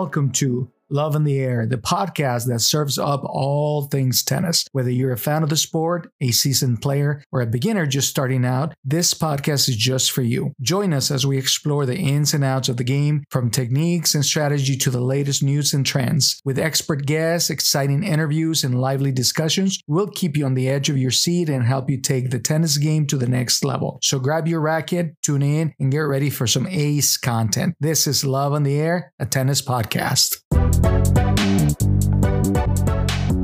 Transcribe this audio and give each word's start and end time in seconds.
welcome 0.00 0.30
to 0.30 0.66
Love 0.90 1.14
in 1.14 1.24
the 1.24 1.38
Air, 1.38 1.66
the 1.66 1.78
podcast 1.78 2.46
that 2.48 2.60
serves 2.60 2.98
up 2.98 3.22
all 3.24 3.84
things 3.84 4.22
tennis. 4.22 4.64
Whether 4.72 4.90
you're 4.90 5.12
a 5.12 5.18
fan 5.18 5.42
of 5.42 5.48
the 5.48 5.56
sport, 5.56 6.10
a 6.20 6.32
seasoned 6.32 6.82
player, 6.82 7.22
or 7.30 7.40
a 7.40 7.46
beginner 7.46 7.86
just 7.86 8.08
starting 8.08 8.44
out, 8.44 8.74
this 8.84 9.14
podcast 9.14 9.68
is 9.68 9.76
just 9.76 10.10
for 10.10 10.22
you. 10.22 10.52
Join 10.60 10.92
us 10.92 11.10
as 11.10 11.26
we 11.26 11.38
explore 11.38 11.86
the 11.86 11.96
ins 11.96 12.34
and 12.34 12.42
outs 12.42 12.68
of 12.68 12.76
the 12.76 12.84
game, 12.84 13.24
from 13.30 13.50
techniques 13.50 14.14
and 14.14 14.24
strategy 14.24 14.76
to 14.76 14.90
the 14.90 15.00
latest 15.00 15.42
news 15.42 15.72
and 15.72 15.86
trends. 15.86 16.40
With 16.44 16.58
expert 16.58 17.06
guests, 17.06 17.50
exciting 17.50 18.02
interviews, 18.02 18.64
and 18.64 18.80
lively 18.80 19.12
discussions, 19.12 19.80
we'll 19.86 20.08
keep 20.08 20.36
you 20.36 20.44
on 20.44 20.54
the 20.54 20.68
edge 20.68 20.88
of 20.88 20.98
your 20.98 21.10
seat 21.10 21.48
and 21.48 21.64
help 21.64 21.88
you 21.88 22.00
take 22.00 22.30
the 22.30 22.40
tennis 22.40 22.76
game 22.78 23.06
to 23.06 23.16
the 23.16 23.28
next 23.28 23.64
level. 23.64 23.98
So 24.02 24.18
grab 24.18 24.48
your 24.48 24.60
racket, 24.60 25.14
tune 25.22 25.42
in, 25.42 25.74
and 25.78 25.92
get 25.92 26.00
ready 26.00 26.30
for 26.30 26.46
some 26.46 26.66
ace 26.66 27.16
content. 27.16 27.74
This 27.80 28.06
is 28.06 28.24
Love 28.24 28.54
in 28.54 28.62
the 28.62 28.78
Air, 28.78 29.12
a 29.18 29.26
tennis 29.26 29.62
podcast. 29.62 30.39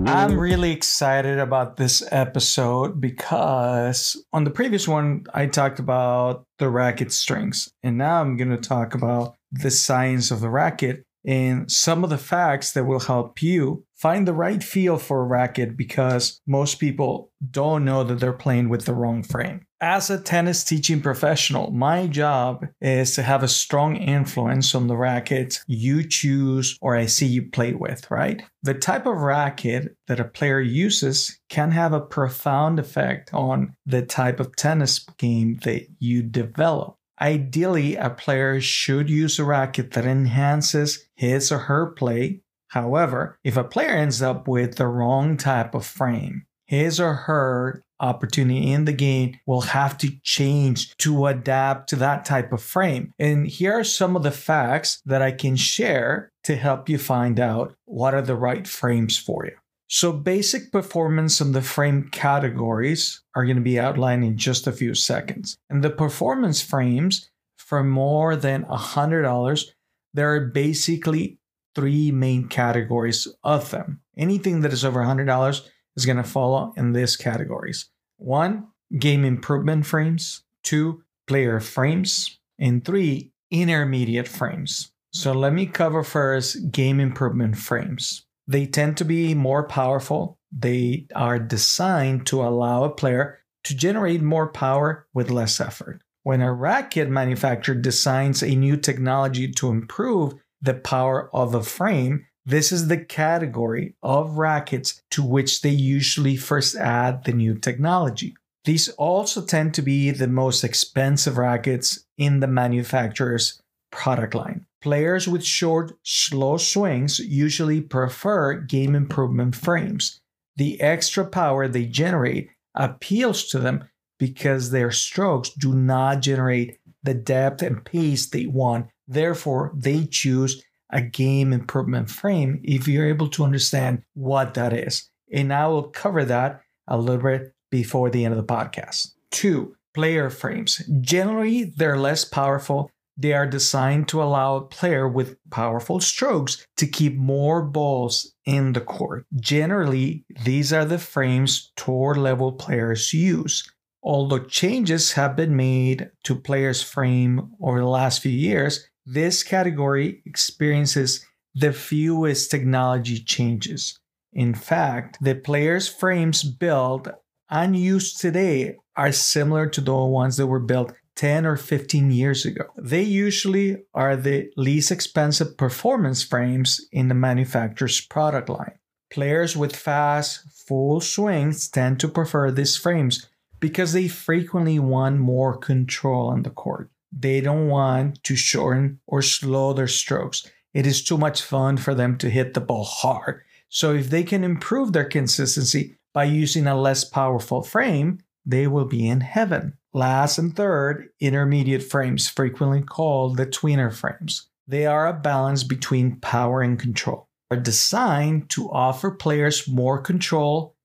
I'm 0.09 0.39
really 0.39 0.71
excited 0.71 1.41
about 1.41 1.77
this 1.77 2.03
episode 2.13 3.01
because 3.01 4.23
on 4.33 4.45
the 4.45 4.51
previous 4.51 4.87
one, 4.87 5.27
I 5.35 5.47
talked 5.47 5.81
about 5.81 6.45
the 6.59 6.69
racket 6.69 7.13
strings, 7.13 7.73
and 7.83 7.99
now 7.99 8.21
I'm 8.21 8.37
going 8.37 8.51
to 8.51 8.57
talk 8.57 8.95
about 8.95 9.35
the 9.51 9.71
science 9.71 10.31
of 10.31 10.41
the 10.41 10.49
racket 10.49 11.03
and 11.27 11.71
some 11.71 12.05
of 12.05 12.11
the 12.11 12.19
facts 12.19 12.73
that 12.73 12.85
will 12.85 13.01
help 13.01 13.43
you 13.43 13.85
find 13.97 14.29
the 14.29 14.33
right 14.33 14.63
feel 14.63 14.97
for 14.97 15.23
a 15.23 15.27
racket 15.27 15.77
because 15.77 16.41
most 16.47 16.77
people 16.77 17.33
don't 17.51 17.85
know 17.85 18.05
that 18.05 18.21
they're 18.21 18.33
playing 18.33 18.69
with 18.69 18.85
the 18.85 18.95
wrong 18.95 19.25
frame. 19.25 19.66
As 19.81 20.09
a 20.09 20.19
tennis 20.19 20.65
teaching 20.65 21.03
professional, 21.03 21.71
my 21.71 22.07
job 22.07 22.67
is 22.81 23.15
to 23.15 23.23
have 23.23 23.43
a 23.43 23.49
strong 23.49 23.97
influence 23.97 24.75
on 24.75 24.87
the 24.87 24.97
racket 24.97 25.61
you 25.67 26.03
choose 26.03 26.79
or 26.81 26.97
I 26.97 27.05
see 27.05 27.27
you 27.27 27.51
play 27.51 27.75
with, 27.75 28.11
right? 28.11 28.43
The 28.63 28.73
type 28.73 29.05
of 29.05 29.19
racket 29.19 29.95
that 30.07 30.19
a 30.19 30.25
player 30.25 30.63
uses 30.63 31.39
can 31.51 31.73
have 31.73 31.93
a 31.93 32.01
profound 32.01 32.79
effect 32.79 33.35
on 33.35 33.77
the 33.85 34.01
type 34.01 34.41
of 34.41 34.57
tennis 34.57 35.01
game 35.19 35.57
that 35.65 35.87
you 35.99 36.23
develop. 36.23 36.97
Ideally, 37.21 37.97
a 37.97 38.09
player 38.09 38.63
should 38.63 39.11
use 39.11 39.39
a 39.39 39.45
racket 39.45 39.91
that 39.93 40.07
enhances 40.07 41.07
his 41.17 41.53
or 41.53 41.59
her 41.59 41.87
play. 41.87 42.41
However, 42.69 43.39
if 43.45 43.59
a 43.59 43.65
player 43.65 43.91
ends 43.91 44.23
up 44.23 44.49
with 44.49 44.77
the 44.77 44.87
wrong 44.87 45.37
type 45.37 45.75
of 45.75 45.85
frame, 45.85 46.47
his 46.67 46.99
or 46.99 47.15
her 47.15 47.83
opportunity 48.01 48.73
in 48.73 48.85
the 48.85 48.93
game 48.93 49.39
will 49.47 49.63
have 49.63 49.97
to 49.99 50.11
change 50.23 50.97
to 50.99 51.27
adapt 51.27 51.89
to 51.91 51.97
that 51.97 52.25
type 52.25 52.53
of 52.53 52.63
frame. 52.63 53.13
And 53.19 53.47
here 53.47 53.73
are 53.73 53.85
some 53.85 54.17
of 54.17 54.23
the 54.23 54.31
facts 54.31 55.01
that 55.07 55.23
I 55.23 55.33
can 55.33 55.57
share 55.57 56.33
to 56.45 56.57
help 56.57 56.89
you 56.89 56.99
find 56.99 57.41
out 57.41 57.75
what 57.85 58.15
are 58.15 58.23
the 58.23 58.37
right 58.37 58.67
frames 58.67 59.17
for 59.17 59.47
you. 59.47 59.57
So, 59.89 60.13
basic 60.13 60.73
performance 60.73 61.41
on 61.41 61.53
the 61.53 61.63
frame 61.63 62.09
categories 62.11 63.23
are 63.37 63.45
going 63.45 63.57
to 63.57 63.63
be 63.63 63.79
outlined 63.79 64.25
in 64.25 64.37
just 64.37 64.67
a 64.67 64.73
few 64.73 64.95
seconds. 64.95 65.59
And 65.71 65.85
the 65.85 65.91
performance 65.91 66.61
frames 66.61 67.31
for 67.57 67.85
more 67.85 68.35
than 68.35 68.65
$100, 68.65 69.65
there 70.13 70.35
are 70.35 70.41
basically 70.41 71.39
three 71.77 72.11
main 72.11 72.49
categories 72.49 73.29
of 73.45 73.71
them. 73.71 74.01
Anything 74.17 74.63
that 74.63 74.73
is 74.73 74.85
over 74.85 75.01
$100 75.01 75.61
is 75.97 76.07
going 76.07 76.17
to 76.17 76.25
fall 76.25 76.73
in 76.77 76.93
these 76.93 77.17
categories. 77.17 77.89
One, 78.19 78.69
game 78.99 79.25
improvement 79.25 79.87
frames. 79.87 80.43
Two, 80.63 81.03
player 81.27 81.61
frames. 81.61 82.39
And 82.59 82.85
three, 82.85 83.33
intermediate 83.51 84.29
frames. 84.29 84.93
So 85.13 85.33
let 85.33 85.53
me 85.53 85.67
cover 85.67 86.03
first 86.03 86.71
game 86.71 87.01
improvement 87.01 87.57
frames. 87.57 88.27
They 88.47 88.67
tend 88.67 88.97
to 88.99 89.05
be 89.05 89.35
more 89.35 89.67
powerful. 89.67 90.39
They 90.53 91.07
are 91.15 91.39
designed 91.39 92.27
to 92.29 92.43
allow 92.43 92.85
a 92.85 92.91
player 92.91 93.41
to 93.65 93.75
generate 93.75 94.23
more 94.23 94.49
power 94.53 95.07
with 95.13 95.31
less 95.31 95.61
effort. 95.61 96.03
When 96.23 96.41
a 96.41 96.53
racket 96.53 97.09
manufacturer 97.09 97.75
designs 97.75 98.43
a 98.43 98.55
new 98.55 98.77
technology 98.77 99.51
to 99.53 99.71
improve 99.71 100.35
the 100.61 100.75
power 100.75 101.31
of 101.35 101.55
a 101.55 101.63
frame, 101.63 102.27
this 102.47 102.71
is 102.71 102.87
the 102.87 102.97
category 102.97 103.97
of 104.03 104.39
rackets 104.39 105.03
to 105.11 105.25
which 105.25 105.63
they 105.63 105.71
usually 105.71 106.37
first 106.37 106.77
add 106.77 107.25
the 107.25 107.33
new 107.33 107.59
technology. 107.59 108.37
These 108.65 108.89
also 108.91 109.45
tend 109.45 109.75
to 109.75 109.83
be 109.83 110.13
the 110.13 110.29
most 110.29 110.63
expensive 110.63 111.39
rackets 111.39 112.05
in 112.17 112.41
the 112.41 112.47
manufacturer's 112.47 113.61
product 113.91 114.35
line. 114.35 114.67
Players 114.81 115.27
with 115.27 115.45
short, 115.45 115.93
slow 116.05 116.57
swings 116.57 117.19
usually 117.19 117.81
prefer 117.81 118.55
game 118.55 118.95
improvement 118.95 119.57
frames. 119.57 120.21
The 120.57 120.81
extra 120.81 121.25
power 121.27 121.67
they 121.67 121.87
generate 121.87 122.51
appeals 122.75 123.47
to 123.49 123.59
them 123.59 123.89
because 124.19 124.71
their 124.71 124.91
strokes 124.93 125.51
do 125.51 125.75
not 125.75 126.23
generate 126.23 126.79
the 127.03 127.15
depth 127.15 127.63
and 127.63 127.85
pace 127.85 128.27
they 128.27 128.47
want. 128.47 128.87
Therefore, 129.09 129.73
they 129.75 130.07
choose 130.07 130.65
a 130.91 131.01
game 131.01 131.53
improvement 131.53 132.11
frame 132.11 132.61
if 132.65 132.87
you're 132.87 133.09
able 133.09 133.29
to 133.29 133.45
understand 133.45 134.03
what 134.15 134.55
that 134.55 134.73
is. 134.73 135.11
And 135.33 135.53
I 135.53 135.67
will 135.67 135.85
cover 135.85 136.25
that 136.25 136.63
a 136.87 136.99
little 136.99 137.23
bit 137.23 137.55
before 137.71 138.11
the 138.11 138.25
end 138.25 138.35
of 138.35 138.47
the 138.47 138.53
podcast. 138.55 139.09
Two, 139.31 139.75
player 139.95 140.31
frames. 140.31 140.83
Generally, 141.01 141.73
they're 141.77 141.99
less 141.99 142.25
powerful 142.25 142.91
they 143.17 143.33
are 143.33 143.47
designed 143.47 144.09
to 144.09 144.23
allow 144.23 144.57
a 144.57 144.61
player 144.61 145.09
with 145.09 145.39
powerful 145.51 146.01
strokes 146.01 146.67
to 146.77 146.87
keep 146.87 147.17
more 147.17 147.63
balls 147.63 148.35
in 148.45 148.75
the 148.75 148.81
court. 148.81 149.25
Generally, 149.41 150.25
these 150.45 150.73
are 150.73 150.85
the 150.85 150.99
frames 150.99 151.73
tour 151.77 152.15
level 152.15 152.53
players 152.53 153.13
use. 153.15 153.65
Although 154.03 154.45
changes 154.45 155.13
have 155.13 155.35
been 155.35 155.57
made 155.57 156.11
to 156.25 156.35
players' 156.37 156.83
frame 156.83 157.53
over 157.61 157.81
the 157.81 157.87
last 157.87 158.23
few 158.23 158.31
years, 158.31 158.87
this 159.07 159.43
category 159.43 160.23
experiences 160.27 161.25
the 161.55 161.73
fewest 161.73 162.51
technology 162.51 163.19
changes. 163.19 163.99
In 164.33 164.53
fact, 164.55 165.17
the 165.23 165.35
players' 165.35 165.89
frames 165.89 166.43
built 166.43 167.09
and 167.49 167.77
used 167.77 168.21
today 168.21 168.77
are 168.97 169.13
similar 169.13 169.67
to 169.69 169.81
the 169.81 169.95
ones 169.95 170.37
that 170.37 170.49
were 170.49 170.61
built 170.61 170.93
10 171.15 171.47
or 171.47 171.57
15 171.57 172.11
years 172.11 172.45
ago. 172.45 172.65
They 172.77 173.03
usually 173.03 173.79
are 173.95 174.17
the 174.17 174.51
least 174.57 174.91
expensive 174.91 175.57
performance 175.57 176.23
frames 176.23 176.87
in 176.93 177.09
the 177.09 177.15
manufacturer's 177.15 178.01
product 178.03 178.51
line. 178.51 178.79
Players 179.11 179.57
with 179.57 179.75
fast, 179.75 180.41
full 180.67 181.01
swings 181.01 181.69
tend 181.69 182.01
to 182.01 182.09
prefer 182.09 182.51
these 182.51 182.77
frames 182.77 183.27
because 183.61 183.95
they 183.95 184.09
frequently 184.09 184.79
want 184.79 185.19
more 185.19 185.57
control 185.57 186.29
on 186.29 186.43
the 186.43 186.51
court. 186.51 186.91
They 187.19 187.41
don't 187.41 187.69
want 187.69 188.23
to 188.25 188.37
shorten 188.37 189.01
or 189.07 189.23
slow 189.23 189.73
their 189.73 189.89
strokes. 189.89 190.47
It 190.75 190.87
is 190.87 191.03
too 191.03 191.17
much 191.17 191.41
fun 191.41 191.79
for 191.79 191.95
them 191.95 192.19
to 192.19 192.29
hit 192.29 192.53
the 192.53 192.61
ball 192.61 192.85
hard. 192.85 193.43
So, 193.71 193.95
if 193.95 194.11
they 194.11 194.23
can 194.23 194.45
improve 194.45 194.93
their 194.93 195.05
consistency 195.05 195.99
by 196.13 196.25
using 196.25 196.67
a 196.67 196.79
less 196.79 197.05
powerful 197.05 197.63
frame, 197.63 198.19
they 198.45 198.67
will 198.67 198.85
be 198.85 199.09
in 199.09 199.21
heaven. 199.21 199.79
Last 199.95 200.37
and 200.37 200.55
third, 200.55 201.09
intermediate 201.19 201.83
frames, 201.83 202.29
frequently 202.29 202.83
called 202.83 203.39
the 203.39 203.47
tweener 203.47 203.93
frames. 203.93 204.49
They 204.69 204.85
are 204.85 205.07
a 205.07 205.15
balance 205.15 205.65
between 205.65 206.21
power 206.21 206.61
and 206.61 206.79
control. 206.79 207.29
Are 207.51 207.57
designed 207.57 208.51
to 208.51 208.71
offer 208.71 209.11
players 209.11 209.67
more 209.67 210.01
control 210.01 210.77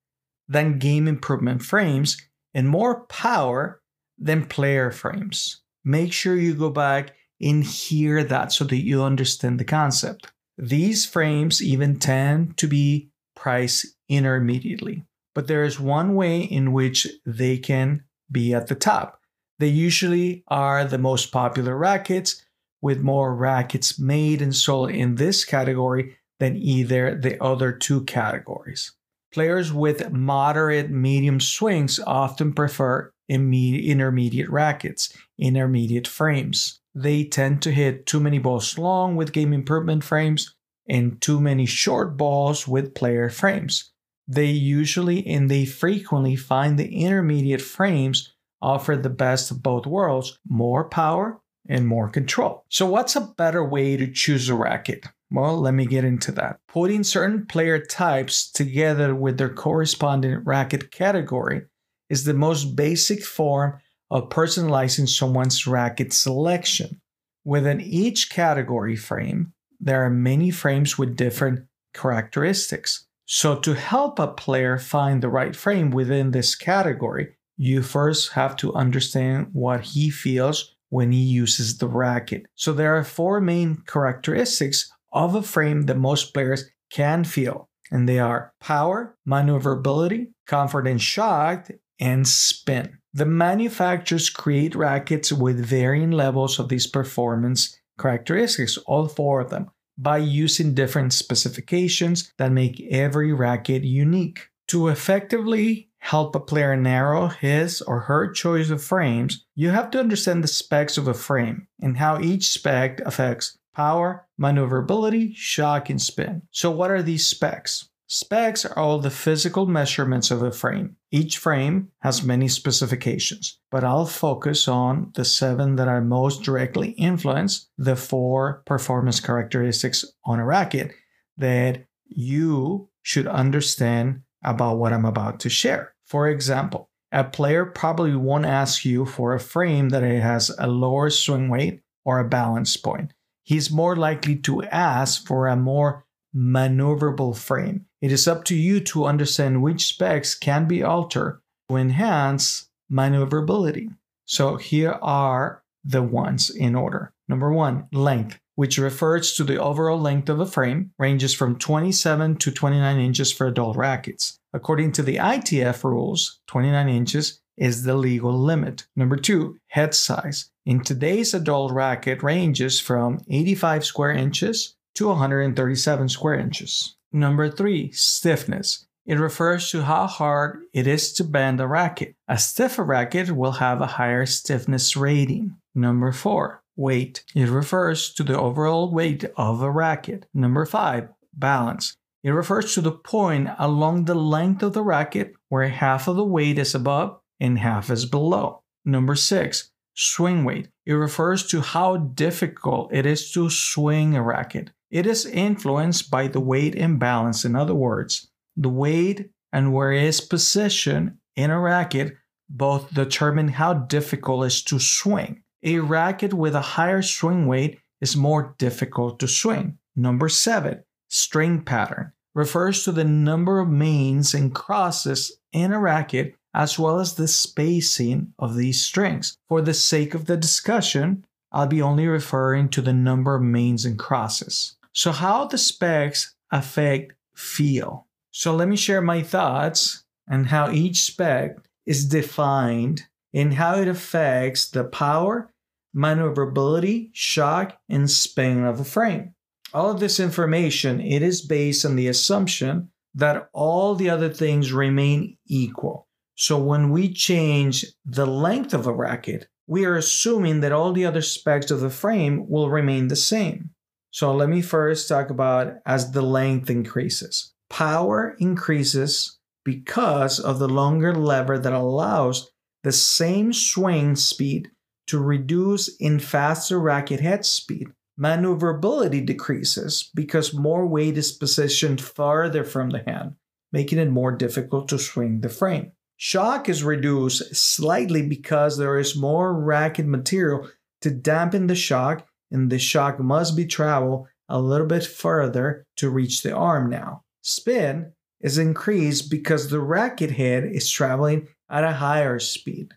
than 0.47 0.79
game 0.79 1.07
improvement 1.07 1.61
frames 1.61 2.17
and 2.53 2.69
more 2.69 3.05
power 3.07 3.81
than 4.17 4.45
player 4.45 4.91
frames. 4.91 5.61
Make 5.83 6.13
sure 6.13 6.35
you 6.35 6.53
go 6.53 6.69
back 6.69 7.15
and 7.41 7.63
hear 7.63 8.23
that 8.23 8.51
so 8.51 8.65
that 8.65 8.83
you 8.83 9.03
understand 9.03 9.59
the 9.59 9.65
concept. 9.65 10.31
These 10.57 11.05
frames 11.05 11.61
even 11.61 11.97
tend 11.97 12.57
to 12.57 12.67
be 12.67 13.09
priced 13.35 13.87
intermediately, 14.07 15.05
but 15.33 15.47
there 15.47 15.63
is 15.63 15.79
one 15.79 16.15
way 16.15 16.41
in 16.41 16.71
which 16.71 17.07
they 17.25 17.57
can 17.57 18.03
be 18.31 18.53
at 18.53 18.67
the 18.67 18.75
top. 18.75 19.19
They 19.57 19.67
usually 19.67 20.43
are 20.47 20.85
the 20.85 20.97
most 20.97 21.31
popular 21.31 21.77
rackets, 21.77 22.43
with 22.81 23.01
more 23.01 23.35
rackets 23.35 23.99
made 23.99 24.41
and 24.41 24.55
sold 24.55 24.89
in 24.89 25.15
this 25.15 25.45
category 25.45 26.17
than 26.39 26.57
either 26.57 27.15
the 27.15 27.41
other 27.41 27.71
two 27.71 28.03
categories. 28.05 28.91
Players 29.31 29.71
with 29.71 30.11
moderate 30.11 30.89
medium 30.89 31.39
swings 31.39 31.99
often 31.99 32.53
prefer 32.53 33.10
intermediate 33.29 34.49
rackets, 34.49 35.15
intermediate 35.37 36.07
frames. 36.07 36.79
They 36.93 37.23
tend 37.23 37.61
to 37.61 37.71
hit 37.71 38.05
too 38.05 38.19
many 38.19 38.39
balls 38.39 38.77
long 38.77 39.15
with 39.15 39.31
game 39.31 39.53
improvement 39.53 40.03
frames 40.03 40.53
and 40.87 41.21
too 41.21 41.39
many 41.39 41.65
short 41.65 42.17
balls 42.17 42.67
with 42.67 42.93
player 42.93 43.29
frames. 43.29 43.91
They 44.27 44.47
usually 44.47 45.25
and 45.27 45.49
they 45.49 45.65
frequently 45.65 46.35
find 46.35 46.77
the 46.77 46.93
intermediate 46.93 47.61
frames 47.61 48.33
offer 48.61 48.95
the 48.95 49.09
best 49.09 49.51
of 49.51 49.63
both 49.63 49.85
worlds 49.85 50.37
more 50.47 50.87
power 50.87 51.39
and 51.67 51.87
more 51.87 52.09
control. 52.09 52.65
So, 52.69 52.85
what's 52.85 53.15
a 53.15 53.33
better 53.37 53.63
way 53.63 53.97
to 53.97 54.11
choose 54.11 54.49
a 54.49 54.55
racket? 54.55 55.05
Well, 55.31 55.59
let 55.59 55.73
me 55.73 55.85
get 55.85 56.03
into 56.03 56.31
that. 56.33 56.59
Putting 56.67 57.03
certain 57.03 57.45
player 57.45 57.79
types 57.79 58.51
together 58.51 59.15
with 59.15 59.37
their 59.37 59.53
corresponding 59.53 60.43
racket 60.43 60.91
category 60.91 61.63
is 62.11 62.25
the 62.25 62.33
most 62.33 62.75
basic 62.75 63.23
form 63.23 63.79
of 64.11 64.27
personalizing 64.27 65.07
someone's 65.07 65.65
racket 65.65 66.11
selection. 66.11 66.99
Within 67.45 67.79
each 67.79 68.29
category 68.29 68.97
frame, 68.97 69.53
there 69.79 70.03
are 70.03 70.09
many 70.09 70.51
frames 70.51 70.97
with 70.97 71.15
different 71.15 71.61
characteristics. 71.93 73.07
So, 73.25 73.55
to 73.59 73.73
help 73.75 74.19
a 74.19 74.27
player 74.27 74.77
find 74.77 75.23
the 75.23 75.29
right 75.29 75.55
frame 75.55 75.89
within 75.89 76.31
this 76.31 76.53
category, 76.53 77.37
you 77.55 77.81
first 77.81 78.33
have 78.33 78.57
to 78.57 78.73
understand 78.73 79.47
what 79.53 79.81
he 79.81 80.09
feels 80.09 80.75
when 80.89 81.13
he 81.13 81.21
uses 81.21 81.77
the 81.77 81.87
racket. 81.87 82.45
So, 82.55 82.73
there 82.73 82.97
are 82.97 83.05
four 83.05 83.39
main 83.39 83.83
characteristics 83.87 84.91
of 85.13 85.33
a 85.33 85.41
frame 85.41 85.83
that 85.83 85.97
most 85.97 86.33
players 86.33 86.69
can 86.91 87.23
feel, 87.23 87.69
and 87.89 88.07
they 88.07 88.19
are 88.19 88.53
power, 88.59 89.15
maneuverability, 89.25 90.33
comfort 90.45 90.85
and 90.85 91.01
shock, 91.01 91.69
and 92.01 92.27
spin. 92.27 92.97
The 93.13 93.25
manufacturers 93.25 94.29
create 94.29 94.75
rackets 94.75 95.31
with 95.31 95.63
varying 95.63 96.11
levels 96.11 96.59
of 96.59 96.69
these 96.69 96.87
performance 96.87 97.77
characteristics, 97.99 98.77
all 98.87 99.07
four 99.07 99.39
of 99.41 99.49
them, 99.49 99.69
by 99.97 100.17
using 100.17 100.73
different 100.73 101.13
specifications 101.13 102.33
that 102.37 102.51
make 102.51 102.81
every 102.89 103.31
racket 103.31 103.83
unique. 103.83 104.49
To 104.69 104.87
effectively 104.87 105.89
help 105.99 106.35
a 106.35 106.39
player 106.39 106.75
narrow 106.75 107.27
his 107.27 107.81
or 107.81 108.01
her 108.01 108.31
choice 108.31 108.69
of 108.69 108.83
frames, 108.83 109.45
you 109.53 109.69
have 109.69 109.91
to 109.91 109.99
understand 109.99 110.43
the 110.43 110.47
specs 110.47 110.97
of 110.97 111.07
a 111.07 111.13
frame 111.13 111.67
and 111.81 111.97
how 111.97 112.19
each 112.19 112.47
spec 112.47 112.99
affects 113.01 113.57
power, 113.75 114.27
maneuverability, 114.37 115.33
shock, 115.33 115.89
and 115.89 116.01
spin. 116.01 116.41
So, 116.51 116.71
what 116.71 116.89
are 116.89 117.03
these 117.03 117.25
specs? 117.25 117.89
Specs 118.13 118.65
are 118.65 118.77
all 118.77 118.99
the 118.99 119.09
physical 119.09 119.65
measurements 119.65 120.31
of 120.31 120.43
a 120.43 120.51
frame. 120.51 120.97
Each 121.11 121.37
frame 121.37 121.93
has 122.01 122.21
many 122.21 122.49
specifications, 122.49 123.57
but 123.71 123.85
I'll 123.85 124.05
focus 124.05 124.67
on 124.67 125.13
the 125.15 125.23
seven 125.23 125.77
that 125.77 125.87
are 125.87 126.01
most 126.01 126.43
directly 126.43 126.89
influence 126.89 127.69
the 127.77 127.95
four 127.95 128.63
performance 128.65 129.21
characteristics 129.21 130.03
on 130.25 130.41
a 130.41 130.45
racket 130.45 130.91
that 131.37 131.85
you 132.05 132.89
should 133.01 133.27
understand 133.27 134.23
about 134.43 134.77
what 134.77 134.91
I'm 134.91 135.05
about 135.05 135.39
to 135.39 135.49
share. 135.49 135.93
For 136.05 136.27
example, 136.27 136.89
a 137.13 137.23
player 137.23 137.65
probably 137.65 138.17
won't 138.17 138.45
ask 138.45 138.83
you 138.83 139.05
for 139.05 139.33
a 139.33 139.39
frame 139.39 139.87
that 139.87 140.03
has 140.03 140.51
a 140.59 140.67
lower 140.67 141.09
swing 141.09 141.47
weight 141.47 141.79
or 142.03 142.19
a 142.19 142.27
balance 142.27 142.75
point. 142.75 143.13
He's 143.43 143.71
more 143.71 143.95
likely 143.95 144.35
to 144.39 144.63
ask 144.63 145.25
for 145.25 145.47
a 145.47 145.55
more 145.55 146.05
maneuverable 146.35 147.37
frame. 147.37 147.85
It 148.01 148.11
is 148.11 148.27
up 148.27 148.43
to 148.45 148.55
you 148.55 148.79
to 148.81 149.05
understand 149.05 149.61
which 149.61 149.85
specs 149.85 150.33
can 150.33 150.67
be 150.67 150.81
altered 150.81 151.41
to 151.69 151.75
enhance 151.75 152.69
maneuverability. 152.89 153.89
So 154.25 154.57
here 154.57 154.97
are 155.01 155.63
the 155.83 156.01
ones 156.01 156.49
in 156.49 156.75
order. 156.75 157.13
Number 157.27 157.51
one, 157.51 157.87
length, 157.91 158.39
which 158.55 158.77
refers 158.77 159.33
to 159.33 159.43
the 159.43 159.61
overall 159.61 159.99
length 159.99 160.29
of 160.29 160.39
a 160.39 160.45
frame, 160.45 160.91
ranges 160.97 161.33
from 161.33 161.57
27 161.57 162.37
to 162.37 162.51
29 162.51 162.99
inches 162.99 163.31
for 163.31 163.47
adult 163.47 163.77
rackets. 163.77 164.39
According 164.53 164.93
to 164.93 165.03
the 165.03 165.17
ITF 165.17 165.83
rules, 165.83 166.41
29 166.47 166.89
inches 166.89 167.39
is 167.57 167.83
the 167.83 167.95
legal 167.95 168.37
limit. 168.37 168.87
Number 168.95 169.15
two, 169.15 169.57
head 169.67 169.93
size. 169.93 170.49
In 170.65 170.81
today's 170.81 171.33
adult 171.33 171.71
racket 171.71 172.23
ranges 172.23 172.79
from 172.79 173.23
85 173.29 173.85
square 173.85 174.11
inches 174.11 174.75
to 174.95 175.07
137 175.07 176.09
square 176.09 176.35
inches. 176.35 176.95
Number 177.11 177.49
three, 177.49 177.91
stiffness. 177.91 178.85
It 179.05 179.19
refers 179.19 179.69
to 179.71 179.81
how 179.81 180.07
hard 180.07 180.61
it 180.73 180.87
is 180.87 181.11
to 181.13 181.23
bend 181.23 181.59
a 181.59 181.67
racket. 181.67 182.15
A 182.27 182.37
stiffer 182.37 182.83
racket 182.83 183.31
will 183.31 183.53
have 183.53 183.81
a 183.81 183.87
higher 183.97 184.25
stiffness 184.25 184.95
rating. 184.95 185.57
Number 185.73 186.11
four, 186.11 186.61
weight. 186.75 187.23
It 187.35 187.49
refers 187.49 188.13
to 188.13 188.23
the 188.23 188.39
overall 188.39 188.91
weight 188.91 189.25
of 189.35 189.61
a 189.61 189.71
racket. 189.71 190.27
Number 190.33 190.65
five, 190.65 191.09
balance. 191.33 191.97
It 192.23 192.29
refers 192.29 192.75
to 192.75 192.81
the 192.81 192.91
point 192.91 193.49
along 193.57 194.05
the 194.05 194.15
length 194.15 194.61
of 194.61 194.73
the 194.73 194.83
racket 194.83 195.33
where 195.49 195.67
half 195.67 196.07
of 196.07 196.15
the 196.15 196.23
weight 196.23 196.59
is 196.59 196.75
above 196.75 197.19
and 197.39 197.57
half 197.57 197.89
is 197.89 198.05
below. 198.05 198.61
Number 198.85 199.15
six, 199.15 199.71
swing 199.95 200.45
weight. 200.45 200.69
It 200.85 200.93
refers 200.93 201.47
to 201.47 201.61
how 201.61 201.97
difficult 201.97 202.93
it 202.93 203.05
is 203.05 203.31
to 203.31 203.49
swing 203.49 204.15
a 204.15 204.21
racket. 204.21 204.69
It 204.91 205.05
is 205.05 205.25
influenced 205.25 206.11
by 206.11 206.27
the 206.27 206.41
weight 206.41 206.75
imbalance. 206.75 207.45
In 207.45 207.55
other 207.55 207.73
words, 207.73 208.29
the 208.57 208.69
weight 208.69 209.29
and 209.53 209.73
where 209.73 209.93
it 209.93 210.03
is 210.03 210.19
positioned 210.19 211.17
in 211.37 211.49
a 211.49 211.59
racket 211.59 212.17
both 212.49 212.93
determine 212.93 213.47
how 213.47 213.73
difficult 213.73 214.43
it 214.43 214.47
is 214.47 214.63
to 214.65 214.79
swing. 214.79 215.43
A 215.63 215.79
racket 215.79 216.33
with 216.33 216.55
a 216.55 216.61
higher 216.61 217.01
swing 217.01 217.47
weight 217.47 217.79
is 218.01 218.17
more 218.17 218.53
difficult 218.57 219.17
to 219.21 219.29
swing. 219.29 219.77
Number 219.95 220.27
seven, 220.27 220.83
string 221.09 221.61
pattern 221.61 222.11
refers 222.35 222.83
to 222.83 222.91
the 222.91 223.05
number 223.05 223.59
of 223.59 223.69
mains 223.69 224.33
and 224.33 224.53
crosses 224.53 225.31
in 225.53 225.71
a 225.71 225.79
racket 225.79 226.35
as 226.53 226.77
well 226.77 226.99
as 226.99 227.13
the 227.13 227.29
spacing 227.29 228.33
of 228.37 228.57
these 228.57 228.81
strings. 228.81 229.37
For 229.47 229.61
the 229.61 229.73
sake 229.73 230.13
of 230.13 230.25
the 230.25 230.35
discussion, 230.35 231.25
I'll 231.53 231.67
be 231.67 231.81
only 231.81 232.07
referring 232.07 232.67
to 232.69 232.81
the 232.81 232.93
number 232.93 233.35
of 233.35 233.41
mains 233.41 233.85
and 233.85 233.97
crosses. 233.97 234.75
So, 234.93 235.11
how 235.11 235.45
the 235.45 235.57
specs 235.57 236.35
affect 236.51 237.13
feel? 237.35 238.07
So, 238.31 238.55
let 238.55 238.67
me 238.67 238.75
share 238.75 239.01
my 239.01 239.21
thoughts 239.21 240.03
and 240.27 240.47
how 240.47 240.71
each 240.71 241.03
spec 241.03 241.57
is 241.85 242.05
defined 242.05 243.03
and 243.33 243.53
how 243.53 243.75
it 243.75 243.87
affects 243.87 244.69
the 244.69 244.83
power, 244.83 245.51
maneuverability, 245.93 247.11
shock, 247.13 247.77
and 247.89 248.09
spin 248.09 248.63
of 248.63 248.79
a 248.79 248.83
frame. 248.83 249.33
All 249.73 249.89
of 249.89 249.99
this 249.99 250.19
information, 250.19 250.99
it 250.99 251.21
is 251.21 251.41
based 251.41 251.85
on 251.85 251.95
the 251.95 252.07
assumption 252.07 252.89
that 253.15 253.49
all 253.53 253.95
the 253.95 254.09
other 254.09 254.29
things 254.29 254.73
remain 254.73 255.37
equal. 255.47 256.07
So 256.35 256.57
when 256.57 256.91
we 256.91 257.13
change 257.13 257.85
the 258.05 258.25
length 258.25 258.73
of 258.73 258.87
a 258.87 258.93
racket, 258.93 259.47
we 259.67 259.85
are 259.85 259.95
assuming 259.95 260.61
that 260.61 260.71
all 260.71 260.91
the 260.91 261.05
other 261.05 261.21
specs 261.21 261.71
of 261.71 261.81
the 261.81 261.89
frame 261.89 262.49
will 262.49 262.69
remain 262.69 263.07
the 263.07 263.15
same. 263.15 263.69
So 264.11 264.33
let 264.33 264.49
me 264.49 264.61
first 264.61 265.07
talk 265.07 265.29
about 265.29 265.75
as 265.85 266.11
the 266.11 266.21
length 266.21 266.69
increases. 266.69 267.53
Power 267.69 268.35
increases 268.39 269.39
because 269.63 270.39
of 270.39 270.59
the 270.59 270.67
longer 270.67 271.15
lever 271.15 271.57
that 271.57 271.73
allows 271.73 272.51
the 272.83 272.91
same 272.91 273.53
swing 273.53 274.15
speed 274.15 274.69
to 275.07 275.19
reduce 275.19 275.95
in 275.97 276.19
faster 276.19 276.79
racket 276.79 277.21
head 277.21 277.45
speed. 277.45 277.87
Maneuverability 278.17 279.21
decreases 279.21 280.09
because 280.13 280.53
more 280.53 280.85
weight 280.85 281.17
is 281.17 281.31
positioned 281.31 282.01
farther 282.01 282.63
from 282.63 282.89
the 282.89 283.03
hand, 283.07 283.35
making 283.71 283.97
it 283.97 284.09
more 284.09 284.31
difficult 284.31 284.89
to 284.89 284.99
swing 284.99 285.41
the 285.41 285.49
frame. 285.49 285.93
Shock 286.17 286.69
is 286.69 286.83
reduced 286.83 287.55
slightly 287.55 288.21
because 288.27 288.77
there 288.77 288.99
is 288.99 289.15
more 289.15 289.53
racket 289.53 290.05
material 290.05 290.69
to 291.01 291.09
dampen 291.09 291.67
the 291.67 291.75
shock 291.75 292.27
and 292.51 292.69
the 292.69 292.79
shock 292.79 293.19
must 293.19 293.55
be 293.55 293.65
traveled 293.65 294.27
a 294.49 294.59
little 294.59 294.87
bit 294.87 295.05
further 295.05 295.85
to 295.95 296.09
reach 296.09 296.43
the 296.43 296.53
arm 296.53 296.89
now. 296.89 297.23
Spin 297.41 298.11
is 298.41 298.57
increased 298.57 299.31
because 299.31 299.69
the 299.69 299.79
racket 299.79 300.31
head 300.31 300.65
is 300.65 300.89
traveling 300.89 301.47
at 301.69 301.83
a 301.83 301.93
higher 301.93 302.37
speed. 302.39 302.93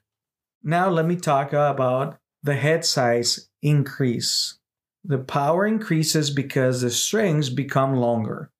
Now 0.62 0.88
let 0.88 1.06
me 1.06 1.16
talk 1.16 1.52
about 1.52 2.18
the 2.42 2.56
head 2.56 2.84
size 2.84 3.48
increase. 3.62 4.58
The 5.04 5.18
power 5.18 5.66
increases 5.66 6.30
because 6.30 6.80
the 6.80 6.90
strings 6.90 7.50
become 7.50 7.96
longer, 7.96 8.50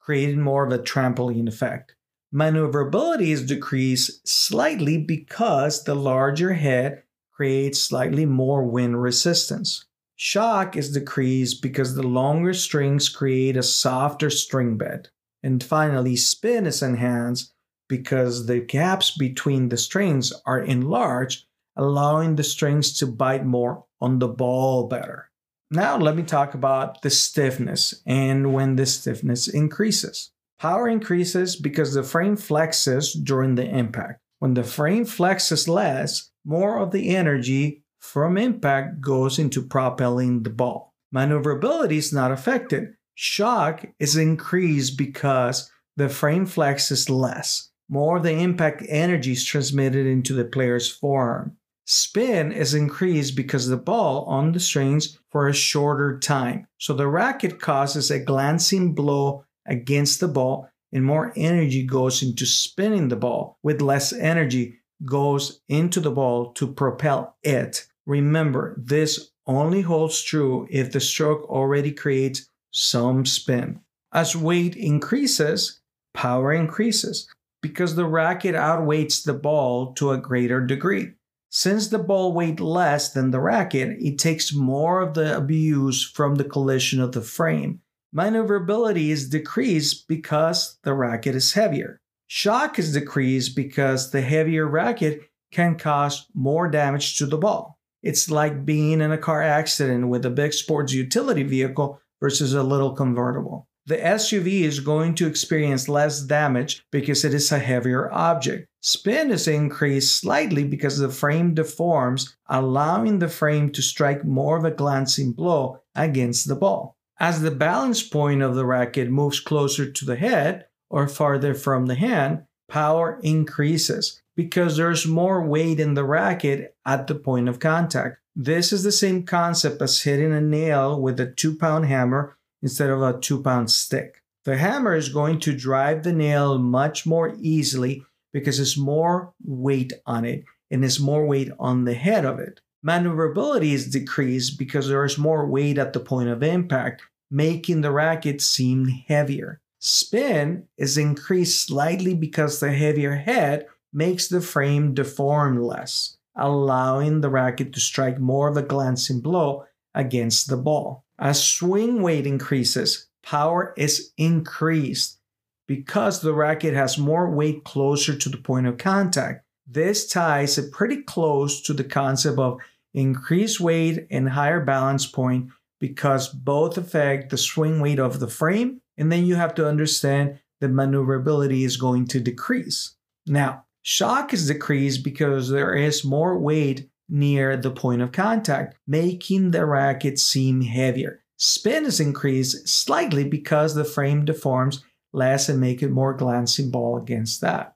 creating 0.00 0.40
more 0.40 0.66
of 0.66 0.72
a 0.72 0.78
trampoline 0.78 1.48
effect. 1.48 1.94
Maneuverability 2.32 3.30
is 3.30 3.46
decreased 3.46 4.26
slightly 4.26 4.98
because 4.98 5.84
the 5.84 5.94
larger 5.94 6.54
head 6.54 7.04
creates 7.32 7.80
slightly 7.80 8.26
more 8.26 8.64
wind 8.64 9.00
resistance. 9.00 9.86
Shock 10.16 10.76
is 10.76 10.92
decreased 10.92 11.60
because 11.60 11.94
the 11.94 12.02
longer 12.02 12.54
strings 12.54 13.08
create 13.08 13.56
a 13.56 13.62
softer 13.62 14.30
string 14.30 14.76
bed. 14.76 15.08
And 15.42 15.62
finally, 15.62 16.16
spin 16.16 16.66
is 16.66 16.82
enhanced 16.82 17.52
because 17.88 18.46
the 18.46 18.60
gaps 18.60 19.16
between 19.16 19.68
the 19.68 19.76
strings 19.76 20.32
are 20.46 20.60
enlarged, 20.60 21.46
allowing 21.76 22.36
the 22.36 22.44
strings 22.44 22.96
to 22.98 23.06
bite 23.06 23.44
more 23.44 23.84
on 24.00 24.18
the 24.18 24.28
ball 24.28 24.88
better. 24.88 25.30
Now, 25.70 25.98
let 25.98 26.16
me 26.16 26.22
talk 26.22 26.54
about 26.54 27.02
the 27.02 27.10
stiffness 27.10 28.02
and 28.06 28.54
when 28.54 28.76
the 28.76 28.86
stiffness 28.86 29.48
increases. 29.48 30.30
Power 30.58 30.88
increases 30.88 31.56
because 31.56 31.94
the 31.94 32.02
frame 32.02 32.36
flexes 32.36 33.12
during 33.22 33.56
the 33.56 33.66
impact. 33.66 34.20
When 34.38 34.54
the 34.54 34.64
frame 34.64 35.04
flexes 35.04 35.68
less, 35.68 36.30
more 36.44 36.78
of 36.78 36.90
the 36.90 37.14
energy 37.16 37.83
from 38.04 38.36
impact 38.38 39.00
goes 39.00 39.38
into 39.38 39.62
propelling 39.62 40.42
the 40.42 40.50
ball. 40.50 40.94
Maneuverability 41.10 41.96
is 41.96 42.12
not 42.12 42.30
affected 42.30 42.94
Shock 43.14 43.86
is 44.00 44.16
increased 44.16 44.98
because 44.98 45.70
the 45.96 46.08
frame 46.08 46.46
flexes 46.46 47.08
less. 47.08 47.70
More 47.88 48.16
of 48.16 48.24
the 48.24 48.32
impact 48.32 48.82
energy 48.88 49.32
is 49.32 49.44
transmitted 49.44 50.06
into 50.06 50.34
the 50.34 50.44
player's 50.44 50.90
forearm. 50.90 51.56
Spin 51.86 52.50
is 52.50 52.74
increased 52.74 53.36
because 53.36 53.68
the 53.68 53.76
ball 53.76 54.24
on 54.24 54.52
the 54.52 54.58
strings 54.58 55.18
for 55.30 55.46
a 55.46 55.54
shorter 55.54 56.18
time. 56.18 56.66
So 56.78 56.94
the 56.94 57.06
racket 57.06 57.60
causes 57.60 58.10
a 58.10 58.18
glancing 58.18 58.94
blow 58.94 59.44
against 59.66 60.20
the 60.20 60.28
ball 60.28 60.68
and 60.92 61.04
more 61.04 61.32
energy 61.36 61.84
goes 61.84 62.22
into 62.22 62.46
spinning 62.46 63.08
the 63.08 63.16
ball, 63.16 63.58
with 63.62 63.82
less 63.82 64.12
energy 64.12 64.78
goes 65.04 65.60
into 65.68 66.00
the 66.00 66.10
ball 66.10 66.52
to 66.52 66.72
propel 66.72 67.36
it. 67.42 67.86
Remember, 68.06 68.74
this 68.78 69.30
only 69.46 69.82
holds 69.82 70.22
true 70.22 70.66
if 70.70 70.92
the 70.92 71.00
stroke 71.00 71.48
already 71.48 71.92
creates 71.92 72.48
some 72.70 73.24
spin. 73.26 73.80
As 74.12 74.36
weight 74.36 74.76
increases, 74.76 75.80
power 76.12 76.52
increases 76.52 77.28
because 77.62 77.94
the 77.94 78.06
racket 78.06 78.54
outweights 78.54 79.22
the 79.22 79.34
ball 79.34 79.94
to 79.94 80.10
a 80.10 80.18
greater 80.18 80.60
degree. 80.64 81.12
Since 81.50 81.88
the 81.88 81.98
ball 81.98 82.32
weighs 82.32 82.60
less 82.60 83.12
than 83.12 83.30
the 83.30 83.40
racket, 83.40 83.96
it 84.00 84.18
takes 84.18 84.52
more 84.52 85.00
of 85.00 85.14
the 85.14 85.36
abuse 85.36 86.04
from 86.04 86.34
the 86.34 86.44
collision 86.44 87.00
of 87.00 87.12
the 87.12 87.22
frame 87.22 87.80
Maneuverability 88.14 89.10
is 89.10 89.28
decreased 89.28 90.06
because 90.06 90.78
the 90.84 90.94
racket 90.94 91.34
is 91.34 91.54
heavier. 91.54 92.00
Shock 92.28 92.78
is 92.78 92.92
decreased 92.92 93.56
because 93.56 94.12
the 94.12 94.20
heavier 94.20 94.68
racket 94.68 95.22
can 95.50 95.76
cause 95.76 96.26
more 96.32 96.70
damage 96.70 97.18
to 97.18 97.26
the 97.26 97.36
ball. 97.36 97.73
It's 98.04 98.30
like 98.30 98.66
being 98.66 99.00
in 99.00 99.12
a 99.12 99.18
car 99.18 99.42
accident 99.42 100.08
with 100.08 100.26
a 100.26 100.30
big 100.30 100.52
sports 100.52 100.92
utility 100.92 101.42
vehicle 101.42 102.02
versus 102.20 102.52
a 102.52 102.62
little 102.62 102.92
convertible. 102.92 103.66
The 103.86 103.96
SUV 103.96 104.60
is 104.60 104.80
going 104.80 105.14
to 105.16 105.26
experience 105.26 105.88
less 105.88 106.20
damage 106.20 106.84
because 106.92 107.24
it 107.24 107.32
is 107.32 107.50
a 107.50 107.58
heavier 107.58 108.12
object. 108.12 108.66
Spin 108.82 109.30
is 109.30 109.48
increased 109.48 110.20
slightly 110.20 110.64
because 110.64 110.98
the 110.98 111.08
frame 111.08 111.54
deforms, 111.54 112.36
allowing 112.46 113.20
the 113.20 113.28
frame 113.28 113.70
to 113.72 113.80
strike 113.80 114.22
more 114.22 114.58
of 114.58 114.66
a 114.66 114.70
glancing 114.70 115.32
blow 115.32 115.80
against 115.94 116.46
the 116.46 116.56
ball. 116.56 116.98
As 117.18 117.40
the 117.40 117.50
balance 117.50 118.02
point 118.02 118.42
of 118.42 118.54
the 118.54 118.66
racket 118.66 119.10
moves 119.10 119.40
closer 119.40 119.90
to 119.90 120.04
the 120.04 120.16
head 120.16 120.66
or 120.90 121.08
farther 121.08 121.54
from 121.54 121.86
the 121.86 121.94
hand, 121.94 122.44
power 122.68 123.18
increases 123.22 124.20
because 124.36 124.76
there's 124.76 125.06
more 125.06 125.46
weight 125.46 125.80
in 125.80 125.94
the 125.94 126.04
racket 126.04 126.76
at 126.84 127.06
the 127.06 127.14
point 127.14 127.48
of 127.48 127.58
contact. 127.58 128.18
This 128.36 128.72
is 128.72 128.82
the 128.82 128.92
same 128.92 129.24
concept 129.24 129.80
as 129.80 130.02
hitting 130.02 130.32
a 130.32 130.40
nail 130.40 131.00
with 131.00 131.20
a 131.20 131.30
two 131.30 131.56
pound 131.56 131.86
hammer 131.86 132.36
instead 132.62 132.90
of 132.90 133.00
a 133.02 133.18
two 133.18 133.42
pound 133.42 133.70
stick. 133.70 134.22
The 134.44 134.56
hammer 134.56 134.94
is 134.94 135.08
going 135.08 135.40
to 135.40 135.56
drive 135.56 136.02
the 136.02 136.12
nail 136.12 136.58
much 136.58 137.06
more 137.06 137.34
easily 137.40 138.04
because 138.32 138.56
there's 138.56 138.76
more 138.76 139.32
weight 139.44 139.92
on 140.04 140.24
it 140.24 140.44
and 140.70 140.82
there's 140.82 141.00
more 141.00 141.26
weight 141.26 141.50
on 141.58 141.84
the 141.84 141.94
head 141.94 142.24
of 142.24 142.38
it. 142.40 142.60
Maneuverability 142.82 143.72
is 143.72 143.90
decreased 143.90 144.58
because 144.58 144.88
there 144.88 145.04
is 145.04 145.16
more 145.16 145.46
weight 145.46 145.78
at 145.78 145.94
the 145.94 146.00
point 146.00 146.28
of 146.28 146.42
impact, 146.42 147.02
making 147.30 147.80
the 147.80 147.90
racket 147.90 148.42
seem 148.42 148.86
heavier. 148.86 149.60
Spin 149.78 150.66
is 150.76 150.98
increased 150.98 151.66
slightly 151.66 152.12
because 152.12 152.60
the 152.60 152.72
heavier 152.72 153.14
head 153.14 153.66
makes 153.94 154.28
the 154.28 154.40
frame 154.40 154.92
deform 154.92 155.62
less, 155.62 156.16
allowing 156.36 157.20
the 157.20 157.30
racket 157.30 157.72
to 157.72 157.80
strike 157.80 158.18
more 158.18 158.48
of 158.48 158.56
a 158.56 158.62
glancing 158.62 159.20
blow 159.20 159.64
against 159.94 160.48
the 160.48 160.56
ball. 160.56 161.04
As 161.18 161.42
swing 161.42 162.02
weight 162.02 162.26
increases, 162.26 163.06
power 163.22 163.72
is 163.76 164.12
increased 164.18 165.18
because 165.66 166.20
the 166.20 166.34
racket 166.34 166.74
has 166.74 166.98
more 166.98 167.30
weight 167.30 167.64
closer 167.64 168.16
to 168.16 168.28
the 168.28 168.36
point 168.36 168.66
of 168.66 168.76
contact. 168.76 169.44
This 169.66 170.06
ties 170.06 170.58
it 170.58 170.72
pretty 170.72 171.02
close 171.02 171.62
to 171.62 171.72
the 171.72 171.84
concept 171.84 172.38
of 172.38 172.60
increased 172.92 173.60
weight 173.60 174.06
and 174.10 174.28
higher 174.28 174.60
balance 174.60 175.06
point 175.06 175.48
because 175.80 176.28
both 176.28 176.76
affect 176.76 177.30
the 177.30 177.38
swing 177.38 177.80
weight 177.80 177.98
of 177.98 178.20
the 178.20 178.28
frame. 178.28 178.80
And 178.96 179.10
then 179.10 179.24
you 179.24 179.36
have 179.36 179.54
to 179.56 179.68
understand 179.68 180.38
that 180.60 180.68
maneuverability 180.68 181.64
is 181.64 181.76
going 181.76 182.06
to 182.08 182.20
decrease. 182.20 182.94
Now, 183.26 183.63
shock 183.84 184.32
is 184.32 184.48
decreased 184.48 185.04
because 185.04 185.50
there 185.50 185.74
is 185.74 186.04
more 186.04 186.38
weight 186.38 186.88
near 187.08 187.56
the 187.56 187.70
point 187.70 188.02
of 188.02 188.10
contact, 188.10 188.76
making 188.86 189.50
the 189.50 189.64
racket 189.64 190.18
seem 190.18 190.62
heavier. 190.62 191.22
Spin 191.36 191.84
is 191.84 192.00
increased 192.00 192.66
slightly 192.66 193.24
because 193.24 193.74
the 193.74 193.84
frame 193.84 194.24
deforms 194.24 194.82
less 195.12 195.48
and 195.48 195.60
make 195.60 195.82
it 195.82 195.90
more 195.90 196.14
glancing 196.14 196.70
ball 196.70 196.96
against 196.96 197.42
that. 197.42 197.74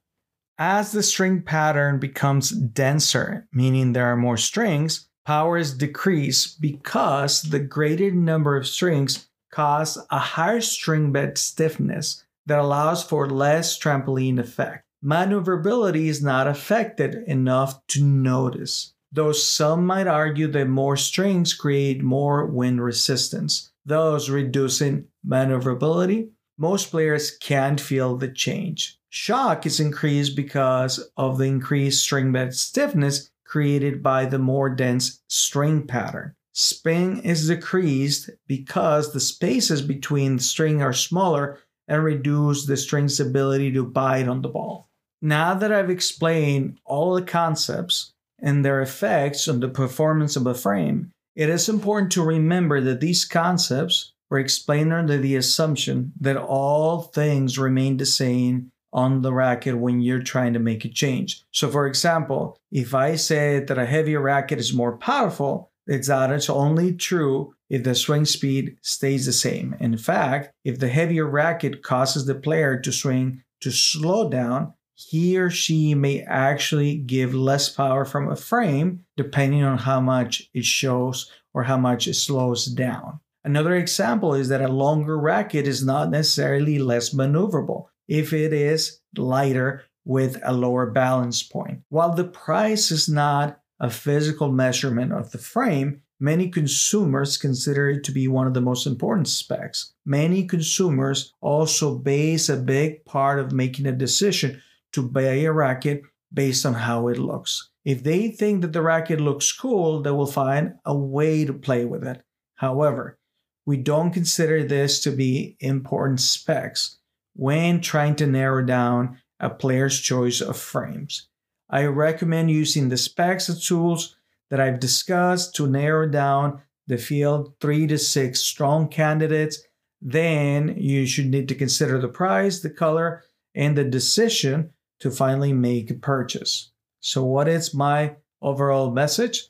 As 0.57 0.93
the 0.93 1.03
string 1.03 1.43
pattern 1.43 2.01
becomes 2.01 2.51
denser, 2.51 3.47
meaning 3.53 3.93
there 3.93 4.07
are 4.07 4.17
more 4.17 4.39
strings, 4.39 5.09
power 5.27 5.59
is 5.59 5.77
decreased 5.77 6.61
because 6.61 7.43
the 7.43 7.61
greater 7.61 8.11
number 8.11 8.57
of 8.57 8.67
strings 8.67 9.29
cause 9.53 9.99
a 10.11 10.19
higher 10.19 10.63
string 10.63 11.13
bed 11.13 11.37
stiffness 11.37 12.25
that 12.47 12.59
allows 12.59 13.05
for 13.05 13.29
less 13.29 13.79
trampoline 13.79 14.39
effect. 14.39 14.88
Maneuverability 15.01 16.09
is 16.09 16.21
not 16.21 16.49
affected 16.49 17.15
enough 17.29 17.87
to 17.87 18.03
notice, 18.03 18.95
though 19.13 19.31
some 19.31 19.87
might 19.87 20.09
argue 20.09 20.49
that 20.49 20.69
more 20.69 20.97
strings 20.97 21.55
create 21.55 22.03
more 22.03 22.45
wind 22.47 22.83
resistance, 22.83 23.71
thus 23.87 24.29
reducing 24.29 25.05
maneuverability. 25.25 26.31
Most 26.59 26.91
players 26.91 27.31
can't 27.31 27.81
feel 27.81 28.17
the 28.17 28.27
change. 28.27 28.99
Shock 29.09 29.67
is 29.67 29.79
increased 29.79 30.35
because 30.35 30.99
of 31.17 31.39
the 31.39 31.45
increased 31.45 32.03
string 32.03 32.33
bed 32.33 32.53
stiffness 32.55 33.31
created 33.45 34.03
by 34.03 34.27
the 34.27 34.41
more 34.41 34.69
dense 34.69 35.23
string 35.29 35.87
pattern. 35.87 36.35
Spin 36.53 37.21
is 37.21 37.47
decreased 37.47 38.31
because 38.49 39.13
the 39.13 39.21
spaces 39.21 39.81
between 39.81 40.39
the 40.39 40.43
string 40.43 40.83
are 40.83 40.93
smaller 40.93 41.61
and 41.87 42.03
reduce 42.03 42.67
the 42.67 42.77
string's 42.77 43.21
ability 43.21 43.71
to 43.73 43.87
bite 43.87 44.27
on 44.27 44.43
the 44.43 44.49
ball. 44.49 44.88
Now 45.21 45.55
that 45.55 45.73
I've 45.73 45.91
explained 45.91 46.79
all 46.85 47.15
the 47.15 47.23
concepts 47.23 48.13
and 48.41 48.65
their 48.65 48.81
effects 48.81 49.49
on 49.49 49.61
the 49.61 49.69
performance 49.69 50.37
of 50.37 50.47
a 50.47 50.55
frame, 50.55 51.11
it 51.35 51.49
is 51.49 51.69
important 51.69 52.13
to 52.13 52.23
remember 52.23 52.81
that 52.81 53.01
these 53.01 53.25
concepts 53.25 54.13
were 54.31 54.39
explained 54.39 54.93
under 54.93 55.17
the 55.17 55.37
assumption 55.37 56.13
that 56.21 56.37
all 56.37 57.03
things 57.03 57.59
remain 57.59 57.97
the 57.97 58.07
same 58.07 58.71
on 58.93 59.23
the 59.23 59.33
racket 59.33 59.79
when 59.79 60.01
you're 60.01 60.23
trying 60.23 60.53
to 60.53 60.59
make 60.59 60.85
a 60.85 60.89
change. 60.89 61.43
So, 61.53 61.69
for 61.69 61.87
example, 61.87 62.59
if 62.71 62.95
I 62.95 63.17
say 63.17 63.61
that 63.61 63.79
a 63.79 63.87
heavier 63.87 64.21
racket 64.21 64.59
is 64.59 64.73
more 64.73 64.97
powerful, 64.97 65.71
it's 65.87 66.09
that 66.09 66.31
it's 66.31 66.51
only 66.51 66.95
true 66.95 67.55
if 67.71 67.83
the 67.85 67.95
swing 67.95 68.25
speed 68.25 68.77
stays 68.83 69.27
the 69.27 69.33
same. 69.33 69.75
In 69.81 69.97
fact, 69.97 70.51
if 70.65 70.79
the 70.79 70.89
heavier 70.89 71.27
racket 71.27 71.83
causes 71.83 72.27
the 72.27 72.35
player 72.35 72.79
to 72.81 72.93
swing 72.93 73.43
to 73.61 73.71
slow 73.71 74.29
down, 74.31 74.75
he 74.99 75.39
or 75.39 75.49
she 75.49 75.95
may 75.95 76.23
actually 76.23 76.97
give 76.97 77.33
less 77.33 77.69
power 77.69 78.05
from 78.05 78.29
a 78.29 78.35
frame 78.35 79.05
depending 79.17 79.63
on 79.63 79.79
how 79.79 80.01
much 80.01 80.51
it 80.53 80.65
shows 80.65 81.31
or 81.55 81.63
how 81.63 81.77
much 81.77 82.09
it 82.09 82.15
slows 82.15 82.67
down. 82.67 83.21
Another 83.45 83.77
example 83.77 84.35
is 84.35 84.49
that 84.49 84.61
a 84.61 84.69
longer 84.69 85.17
racket 85.17 85.69
is 85.69 85.85
not 85.85 86.11
necessarily 86.11 86.81
less 86.81 87.15
maneuverable 87.15 87.87
if 88.09 88.33
it 88.33 88.53
is 88.53 89.01
lighter 89.17 89.85
with 90.05 90.41
a 90.43 90.53
lower 90.53 90.91
balance 90.91 91.45
point. 91.45 91.81
While 91.91 92.15
the 92.15 92.25
price 92.25 92.91
is 92.91 93.09
not 93.09 93.61
a 93.79 93.91
physical 93.91 94.51
measurement 94.51 95.13
of 95.13 95.31
the 95.31 95.39
frame, 95.39 96.03
many 96.19 96.49
consumers 96.49 97.37
consider 97.37 97.89
it 97.89 98.03
to 98.05 98.13
be 98.13 98.27
one 98.27 98.49
of 98.49 98.55
the 98.55 98.61
most 98.61 98.85
important 98.85 99.29
specs. 99.29 99.93
Many 100.05 100.45
consumers 100.45 101.35
also 101.41 101.97
base 101.97 102.49
a 102.49 102.57
big 102.57 103.05
part 103.05 103.39
of 103.39 103.53
making 103.53 103.87
a 103.87 103.93
decision 103.93 104.61
to 104.93 105.03
buy 105.03 105.23
a 105.23 105.53
racket 105.53 106.03
based 106.33 106.67
on 106.67 106.75
how 106.75 107.09
it 107.09 107.19
looks. 107.19 107.71
If 107.85 108.03
they 108.03 108.29
think 108.29 108.63
that 108.63 108.73
the 108.73 108.83
racket 108.83 109.21
looks 109.21 109.53
cool, 109.53 110.03
they 110.03 110.11
will 110.11 110.27
find 110.27 110.75
a 110.85 110.97
way 110.97 111.45
to 111.45 111.53
play 111.53 111.85
with 111.85 112.07
it. 112.07 112.23
However, 112.57 113.19
we 113.65 113.77
don't 113.77 114.13
consider 114.13 114.65
this 114.65 115.01
to 115.01 115.11
be 115.11 115.57
important 115.61 116.21
specs 116.21 116.99
when 117.35 117.81
trying 117.81 118.17
to 118.17 118.27
narrow 118.27 118.65
down 118.65 119.19
a 119.41 119.51
player's 119.51 120.01
choice 120.01 120.41
of 120.41 120.57
frames. 120.57 121.29
I 121.71 121.85
recommend 121.85 122.51
using 122.51 122.89
the 122.89 122.97
specs 122.97 123.49
and 123.49 123.61
tools 123.61 124.17
that 124.51 124.61
I've 124.61 124.81
discussed 124.81 125.55
to 125.57 125.67
narrow 125.67 126.09
down 126.09 126.63
the 126.87 126.99
field 126.99 127.55
three 127.61 127.87
to 127.87 127.99
six 127.99 128.41
strong 128.41 128.89
candidates. 128.89 129.63
Then 130.01 130.75
you 130.79 131.07
should 131.07 131.27
need 131.27 131.49
to 131.49 131.55
consider 131.55 132.01
the 132.01 132.09
price, 132.09 132.61
the 132.61 132.71
color, 132.71 133.23
and 133.55 133.77
the 133.77 133.85
decision 133.85 134.71
to 135.01 135.11
finally 135.11 135.53
make 135.53 135.91
a 135.91 135.95
purchase. 135.95 136.71
So, 137.01 137.25
what 137.25 137.49
is 137.49 137.75
my 137.75 138.17
overall 138.43 138.91
message? 138.91 139.49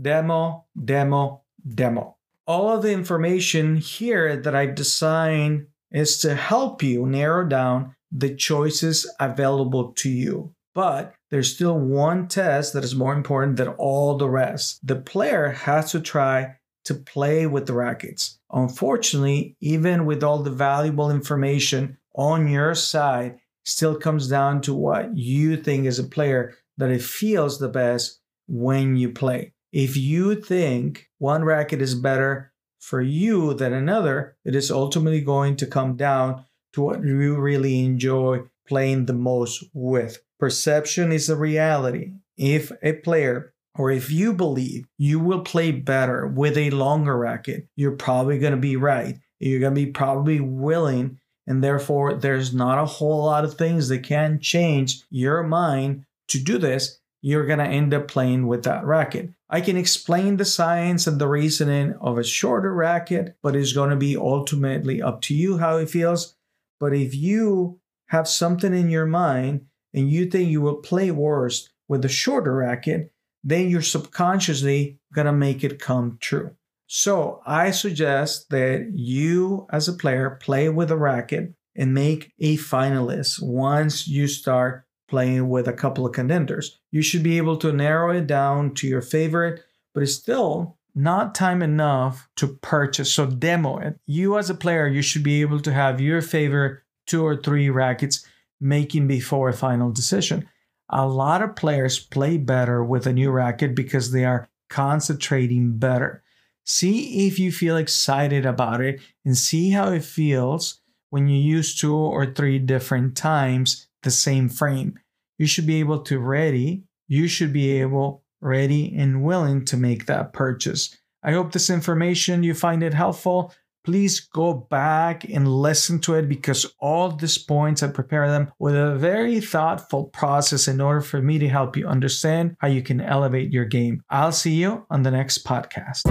Demo, 0.00 0.64
demo, 0.84 1.42
demo. 1.74 2.16
all 2.46 2.70
of 2.70 2.82
the 2.82 2.92
information 2.92 3.76
here 3.76 4.36
that 4.36 4.54
I've 4.54 4.74
designed 4.74 5.66
is 5.92 6.18
to 6.18 6.34
help 6.34 6.82
you 6.82 7.04
narrow 7.06 7.46
down 7.46 7.94
the 8.10 8.34
choices 8.34 9.06
available 9.20 9.92
to 9.92 10.08
you. 10.08 10.54
But 10.74 11.14
there's 11.30 11.52
still 11.54 11.78
one 11.78 12.26
test 12.28 12.72
that 12.72 12.84
is 12.84 12.94
more 12.94 13.12
important 13.12 13.56
than 13.56 13.68
all 13.68 14.16
the 14.16 14.30
rest. 14.30 14.86
The 14.86 14.96
player 14.96 15.50
has 15.50 15.90
to 15.92 16.00
try 16.00 16.56
to 16.84 16.94
play 16.94 17.46
with 17.46 17.66
the 17.66 17.74
rackets. 17.74 18.38
Unfortunately, 18.50 19.56
even 19.60 20.06
with 20.06 20.22
all 20.22 20.42
the 20.42 20.50
valuable 20.50 21.10
information 21.10 21.98
on 22.14 22.48
your 22.48 22.74
side, 22.74 23.40
still 23.68 23.96
comes 23.96 24.28
down 24.28 24.60
to 24.62 24.74
what 24.74 25.16
you 25.16 25.56
think 25.56 25.86
as 25.86 25.98
a 25.98 26.04
player 26.04 26.54
that 26.78 26.90
it 26.90 27.02
feels 27.02 27.58
the 27.58 27.68
best 27.68 28.20
when 28.46 28.96
you 28.96 29.10
play. 29.10 29.52
If 29.72 29.96
you 29.96 30.40
think 30.40 31.08
one 31.18 31.44
racket 31.44 31.82
is 31.82 31.94
better 31.94 32.52
for 32.80 33.00
you 33.00 33.52
than 33.54 33.72
another, 33.72 34.36
it 34.44 34.54
is 34.54 34.70
ultimately 34.70 35.20
going 35.20 35.56
to 35.56 35.66
come 35.66 35.96
down 35.96 36.44
to 36.72 36.80
what 36.80 37.04
you 37.04 37.36
really 37.36 37.84
enjoy 37.84 38.40
playing 38.66 39.06
the 39.06 39.12
most 39.12 39.64
with. 39.72 40.18
Perception 40.38 41.12
is 41.12 41.28
a 41.28 41.36
reality. 41.36 42.12
If 42.36 42.72
a 42.82 42.92
player 42.94 43.52
or 43.74 43.90
if 43.90 44.10
you 44.10 44.32
believe 44.32 44.86
you 44.96 45.20
will 45.20 45.40
play 45.40 45.72
better 45.72 46.26
with 46.26 46.56
a 46.56 46.70
longer 46.70 47.16
racket, 47.16 47.68
you're 47.76 47.96
probably 47.96 48.38
going 48.38 48.52
to 48.52 48.58
be 48.58 48.76
right. 48.76 49.18
You're 49.38 49.60
going 49.60 49.74
to 49.74 49.84
be 49.84 49.90
probably 49.90 50.40
willing, 50.40 51.18
and 51.48 51.64
therefore, 51.64 52.12
there's 52.12 52.52
not 52.52 52.78
a 52.78 52.84
whole 52.84 53.24
lot 53.24 53.42
of 53.42 53.54
things 53.54 53.88
that 53.88 54.02
can 54.02 54.38
change 54.38 55.02
your 55.08 55.42
mind 55.42 56.04
to 56.28 56.38
do 56.38 56.58
this. 56.58 57.00
You're 57.22 57.46
going 57.46 57.58
to 57.58 57.64
end 57.64 57.94
up 57.94 58.06
playing 58.06 58.46
with 58.46 58.64
that 58.64 58.84
racket. 58.84 59.30
I 59.48 59.62
can 59.62 59.78
explain 59.78 60.36
the 60.36 60.44
science 60.44 61.06
and 61.06 61.18
the 61.18 61.26
reasoning 61.26 61.94
of 62.02 62.18
a 62.18 62.22
shorter 62.22 62.74
racket, 62.74 63.34
but 63.42 63.56
it's 63.56 63.72
going 63.72 63.88
to 63.88 63.96
be 63.96 64.14
ultimately 64.14 65.00
up 65.00 65.22
to 65.22 65.34
you 65.34 65.56
how 65.56 65.78
it 65.78 65.88
feels. 65.88 66.36
But 66.78 66.92
if 66.92 67.14
you 67.14 67.80
have 68.08 68.28
something 68.28 68.74
in 68.74 68.90
your 68.90 69.06
mind 69.06 69.62
and 69.94 70.10
you 70.10 70.26
think 70.26 70.50
you 70.50 70.60
will 70.60 70.76
play 70.76 71.10
worse 71.10 71.70
with 71.88 72.04
a 72.04 72.10
shorter 72.10 72.54
racket, 72.54 73.10
then 73.42 73.70
you're 73.70 73.80
subconsciously 73.80 74.98
going 75.14 75.26
to 75.26 75.32
make 75.32 75.64
it 75.64 75.80
come 75.80 76.18
true. 76.20 76.54
So 76.90 77.42
I 77.46 77.70
suggest 77.70 78.48
that 78.48 78.92
you, 78.94 79.66
as 79.70 79.88
a 79.88 79.92
player, 79.92 80.38
play 80.40 80.70
with 80.70 80.90
a 80.90 80.96
racket 80.96 81.52
and 81.76 81.92
make 81.92 82.32
a 82.38 82.56
finalist 82.56 83.42
once 83.42 84.08
you 84.08 84.26
start 84.26 84.84
playing 85.06 85.50
with 85.50 85.68
a 85.68 85.74
couple 85.74 86.06
of 86.06 86.14
contenders. 86.14 86.80
You 86.90 87.02
should 87.02 87.22
be 87.22 87.36
able 87.36 87.58
to 87.58 87.74
narrow 87.74 88.16
it 88.16 88.26
down 88.26 88.72
to 88.76 88.86
your 88.86 89.02
favorite, 89.02 89.62
but 89.92 90.02
it's 90.02 90.14
still 90.14 90.78
not 90.94 91.34
time 91.34 91.62
enough 91.62 92.26
to 92.36 92.48
purchase. 92.62 93.12
So 93.12 93.26
demo 93.26 93.78
it. 93.78 94.00
You 94.06 94.38
as 94.38 94.48
a 94.48 94.54
player, 94.54 94.86
you 94.86 95.02
should 95.02 95.22
be 95.22 95.42
able 95.42 95.60
to 95.60 95.72
have 95.72 96.00
your 96.00 96.22
favorite 96.22 96.80
two 97.06 97.24
or 97.24 97.36
three 97.36 97.68
rackets 97.68 98.26
making 98.62 99.06
before 99.06 99.50
a 99.50 99.54
final 99.54 99.90
decision. 99.90 100.48
A 100.88 101.06
lot 101.06 101.42
of 101.42 101.54
players 101.54 101.98
play 101.98 102.38
better 102.38 102.82
with 102.82 103.06
a 103.06 103.12
new 103.12 103.30
racket 103.30 103.74
because 103.74 104.10
they 104.10 104.24
are 104.24 104.48
concentrating 104.70 105.76
better. 105.76 106.22
See 106.70 107.26
if 107.26 107.38
you 107.38 107.50
feel 107.50 107.78
excited 107.78 108.44
about 108.44 108.82
it 108.82 109.00
and 109.24 109.34
see 109.34 109.70
how 109.70 109.90
it 109.90 110.04
feels 110.04 110.82
when 111.08 111.26
you 111.26 111.40
use 111.40 111.74
two 111.74 111.96
or 111.96 112.26
three 112.26 112.58
different 112.58 113.16
times 113.16 113.88
the 114.02 114.10
same 114.10 114.50
frame. 114.50 114.98
You 115.38 115.46
should 115.46 115.66
be 115.66 115.80
able 115.80 116.00
to 116.00 116.18
ready, 116.18 116.84
you 117.06 117.26
should 117.26 117.54
be 117.54 117.70
able 117.80 118.22
ready 118.42 118.94
and 118.94 119.22
willing 119.24 119.64
to 119.64 119.78
make 119.78 120.04
that 120.06 120.34
purchase. 120.34 120.94
I 121.22 121.32
hope 121.32 121.52
this 121.52 121.70
information 121.70 122.42
you 122.42 122.52
find 122.52 122.82
it 122.82 122.92
helpful. 122.92 123.54
Please 123.88 124.20
go 124.20 124.52
back 124.52 125.24
and 125.24 125.48
listen 125.48 125.98
to 126.00 126.12
it 126.12 126.28
because 126.28 126.66
all 126.78 127.10
these 127.10 127.38
points 127.38 127.82
I 127.82 127.88
prepare 127.88 128.28
them 128.28 128.52
with 128.58 128.76
a 128.76 128.96
very 128.96 129.40
thoughtful 129.40 130.04
process 130.04 130.68
in 130.68 130.78
order 130.78 131.00
for 131.00 131.22
me 131.22 131.38
to 131.38 131.48
help 131.48 131.74
you 131.74 131.88
understand 131.88 132.54
how 132.58 132.68
you 132.68 132.82
can 132.82 133.00
elevate 133.00 133.50
your 133.50 133.64
game. 133.64 134.02
I'll 134.10 134.30
see 134.30 134.56
you 134.56 134.84
on 134.90 135.04
the 135.04 135.10
next 135.10 135.46
podcast. 135.46 136.04